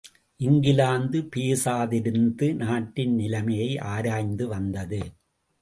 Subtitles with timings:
[0.39, 5.01] இங்கிலாந்து பேசாதிருந்து நாட்டின் நிலைமையை ஆராய்ந்து வந்தது.